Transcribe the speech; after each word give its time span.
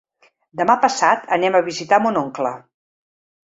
Demà 0.61 0.75
passat 0.85 1.29
anem 1.39 1.59
a 1.59 1.63
visitar 1.69 2.03
mon 2.07 2.21
oncle. 2.25 2.57